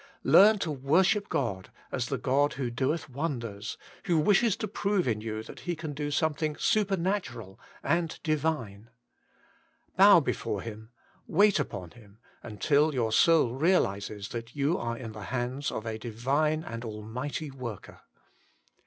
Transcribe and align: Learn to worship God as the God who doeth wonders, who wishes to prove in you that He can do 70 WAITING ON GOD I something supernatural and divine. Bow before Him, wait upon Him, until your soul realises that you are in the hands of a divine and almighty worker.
Learn 0.23 0.57
to 0.57 0.71
worship 0.71 1.29
God 1.29 1.71
as 1.91 2.07
the 2.07 2.17
God 2.17 2.53
who 2.53 2.71
doeth 2.71 3.07
wonders, 3.07 3.77
who 4.05 4.17
wishes 4.17 4.55
to 4.55 4.67
prove 4.67 5.07
in 5.07 5.21
you 5.21 5.43
that 5.43 5.59
He 5.59 5.75
can 5.75 5.93
do 5.93 6.09
70 6.09 6.09
WAITING 6.09 6.09
ON 6.09 6.13
GOD 6.15 6.17
I 6.17 6.17
something 6.17 6.57
supernatural 6.57 7.59
and 7.83 8.19
divine. 8.23 8.89
Bow 9.97 10.19
before 10.19 10.63
Him, 10.63 10.89
wait 11.27 11.59
upon 11.59 11.91
Him, 11.91 12.17
until 12.41 12.95
your 12.95 13.11
soul 13.11 13.53
realises 13.53 14.29
that 14.29 14.55
you 14.55 14.75
are 14.79 14.97
in 14.97 15.11
the 15.11 15.25
hands 15.25 15.69
of 15.71 15.85
a 15.85 15.99
divine 15.99 16.63
and 16.63 16.83
almighty 16.83 17.51
worker. 17.51 18.01